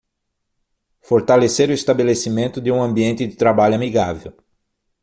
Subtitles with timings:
[1.09, 4.33] Fortalecer o estabelecimento de um ambiente de trabalho amigável